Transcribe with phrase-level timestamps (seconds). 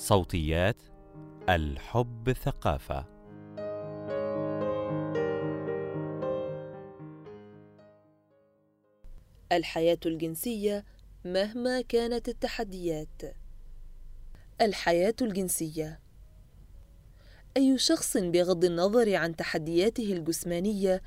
[0.00, 0.76] صوتيات
[1.48, 3.06] الحب ثقافة.
[9.52, 10.84] الحياة الجنسية
[11.24, 13.22] مهما كانت التحديات.
[14.60, 16.00] الحياة الجنسية.
[17.56, 21.02] أي شخص بغض النظر عن تحدياته الجسمانية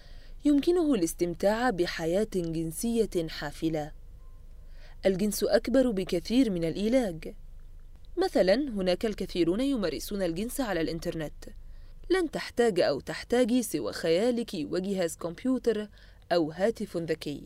[0.45, 3.91] يمكنه الاستمتاع بحياة جنسية حافلة.
[5.05, 7.35] الجنس أكبر بكثير من الإيلاج.
[8.17, 11.45] مثلا هناك الكثيرون يمارسون الجنس على الإنترنت.
[12.09, 15.89] لن تحتاج أو تحتاجي سوى خيالك وجهاز كمبيوتر
[16.31, 17.43] أو هاتف ذكي.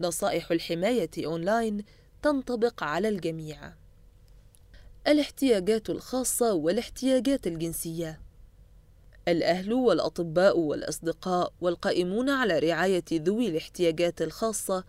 [0.00, 1.84] نصائح الحماية أونلاين
[2.22, 3.72] تنطبق على الجميع.
[5.08, 8.20] الاحتياجات الخاصة والاحتياجات الجنسية.
[9.28, 14.84] الأهل والأطباء والأصدقاء والقائمون على رعاية ذوي الاحتياجات الخاصة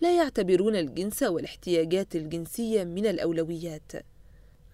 [0.00, 3.92] لا يعتبرون الجنس والاحتياجات الجنسية من الأولويات.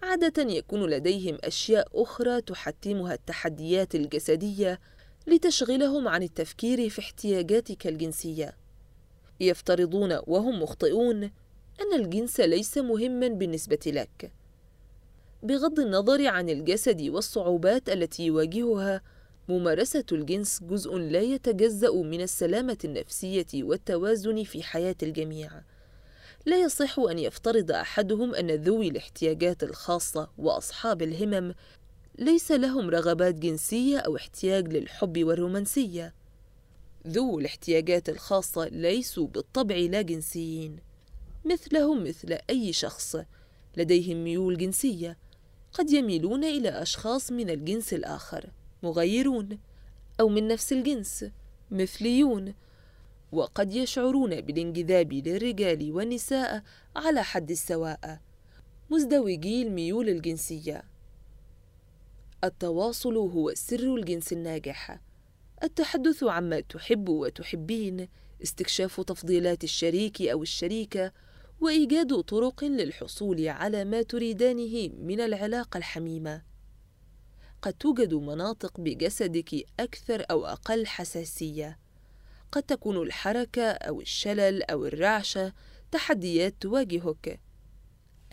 [0.07, 4.79] عادة يكون لديهم أشياء أخرى تحتمها التحديات الجسدية
[5.27, 8.57] لتشغلهم عن التفكير في احتياجاتك الجنسية
[9.39, 11.23] يفترضون وهم مخطئون
[11.81, 14.31] أن الجنس ليس مهما بالنسبة لك
[15.43, 19.01] بغض النظر عن الجسد والصعوبات التي يواجهها
[19.49, 25.51] ممارسة الجنس جزء لا يتجزأ من السلامة النفسية والتوازن في حياة الجميع.
[26.45, 31.53] لا يصح أن يفترض أحدهم أن ذوي الاحتياجات الخاصة وأصحاب الهمم
[32.19, 36.13] ليس لهم رغبات جنسية أو احتياج للحب والرومانسية.
[37.07, 40.79] ذو الاحتياجات الخاصة ليسوا بالطبع لا جنسيين،
[41.45, 43.15] مثلهم مثل أي شخص
[43.77, 45.17] لديهم ميول جنسية،
[45.73, 48.49] قد يميلون إلى أشخاص من الجنس الآخر.
[48.83, 49.59] مغيرون
[50.19, 51.25] أو من نفس الجنس
[51.71, 52.53] مثليون
[53.31, 56.63] وقد يشعرون بالانجذاب للرجال والنساء
[56.95, 58.19] على حد السواء
[58.89, 60.83] مزدوجي الميول الجنسية.
[62.43, 64.99] التواصل هو سر الجنس الناجح.
[65.63, 68.07] التحدث عما تحب وتحبين
[68.43, 71.11] استكشاف تفضيلات الشريك أو الشريكة
[71.61, 76.41] وإيجاد طرق للحصول على ما تريدانه من العلاقة الحميمة.
[77.61, 81.86] قد توجد مناطق بجسدك أكثر أو أقل حساسية.
[82.51, 85.53] قد تكون الحركة أو الشلل أو الرعشة
[85.91, 87.39] تحديات تواجهك.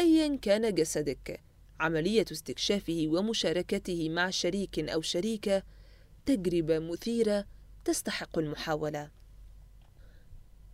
[0.01, 1.41] أيا كان جسدك
[1.81, 5.63] عملية استكشافه ومشاركته مع شريك أو شريكة
[6.27, 7.47] تجربة مثيرة
[7.85, 9.11] تستحق المحاولة.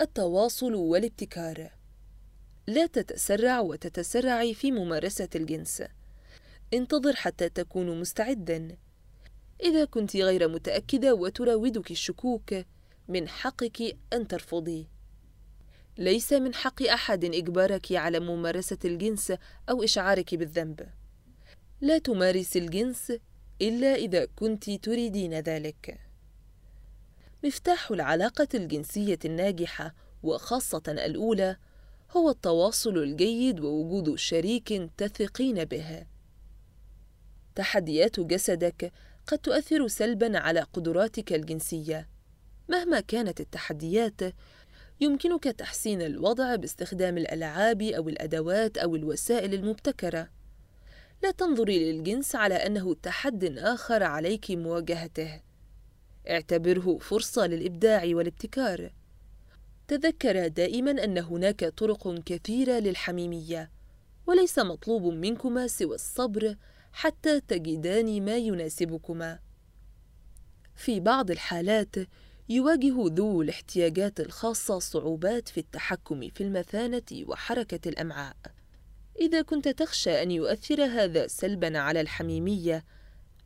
[0.01, 1.71] التواصل والابتكار.
[2.67, 5.83] لا تتسرع وتتسرعي في ممارسة الجنس.
[6.75, 8.77] انتظر حتى تكون مستعدا.
[9.63, 12.55] إذا كنت غير متأكدة وتراودك الشكوك
[13.11, 14.89] من حقك أن ترفضي.
[15.99, 19.33] ليس من حق أحد إجبارك على ممارسة الجنس
[19.71, 20.89] أو إشعارك بالذنب.
[21.81, 23.13] لا تمارس الجنس
[23.63, 26.01] إلا إذا كنت تريدين ذلك.
[27.45, 31.57] مفتاح العلاقة الجنسية الناجحة وخاصة الأولى
[32.11, 36.07] هو التواصل الجيد ووجود شريك تثقين به.
[37.55, 38.93] تحديات جسدك
[39.27, 42.09] قد تؤثر سلبا على قدراتك الجنسية.
[42.71, 44.21] مهما كانت التحديات
[45.01, 50.29] يمكنك تحسين الوضع باستخدام الألعاب أو الأدوات أو الوسائل المبتكرة.
[51.23, 55.41] لا تنظري للجنس على أنه تحد آخر عليك مواجهته.
[56.29, 58.93] اعتبره فرصة للإبداع والابتكار.
[59.89, 63.71] تذكر دائما أن هناك طرق كثيرة للحميمية
[64.27, 66.57] وليس مطلوب منكما سوى الصبر
[66.93, 69.39] حتى تجدان ما يناسبكما.
[70.77, 71.97] في بعض الحالات
[72.51, 78.37] يواجه ذو الاحتياجات الخاصة صعوبات في التحكم في المثانة وحركة الأمعاء.
[79.21, 82.85] إذا كنت تخشى أن يؤثر هذا سلبا على الحميمية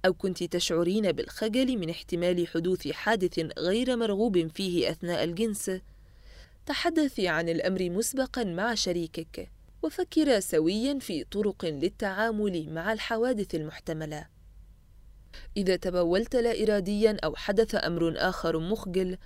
[0.06, 5.70] أو كنت تشعرين بالخجل من احتمال حدوث حادث غير مرغوب فيه أثناء الجنس
[6.66, 9.50] تحدثي عن الأمر مسبقا مع شريكك
[9.82, 14.33] وفكرا سويا في طرق للتعامل مع الحوادث المحتملة.
[15.56, 19.18] إذا تبولت لا اراديا أو حدث أمر آخر مخجل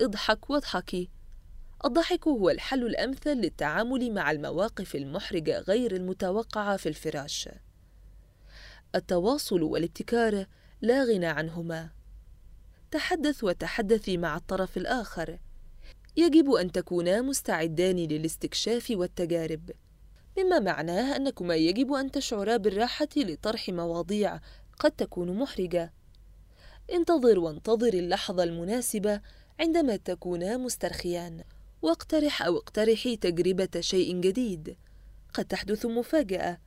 [0.00, 1.10] اضحك واضحكي
[1.84, 7.48] الضحك هو الحل الأمثل للتعامل مع المواقف المحرجة غير المتوقعة في الفراش.
[8.94, 10.46] التواصل والابتكار
[10.80, 11.90] لا غنى عنهما.
[12.90, 15.38] تحدث وتحدثي مع الطرف الآخر.
[16.16, 19.70] يجب أن تكونا مستعدان للاستكشاف والتجارب.
[20.38, 24.40] مما معناه أنكما يجب أن تشعرا بالراحة لطرح مواضيع
[24.80, 25.92] قد تكون محرجة.
[26.92, 29.20] انتظر وانتظر اللحظة المناسبة
[29.60, 31.44] عندما تكونا مسترخيان
[31.82, 34.76] واقترح أو اقترحي تجربة شيء جديد.
[35.34, 36.58] قد تحدث مفاجأة.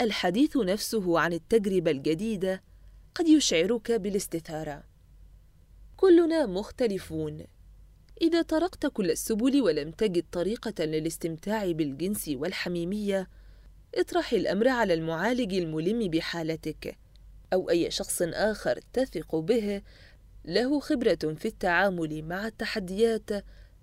[0.00, 2.62] الحديث نفسه عن التجربة الجديدة
[3.14, 4.84] قد يشعرك بالاستثارة.
[5.96, 7.44] كلنا مختلفون.
[8.22, 13.28] إذا طرقت كل السبل ولم تجد طريقة للاستمتاع بالجنس والحميمية
[13.94, 16.98] اطرح الأمر على المعالج الملم بحالتك.
[17.52, 19.82] أو أي شخص آخر تثق به
[20.44, 23.30] له خبرة في التعامل مع التحديات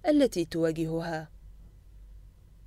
[0.08, 1.35] التي تواجهها.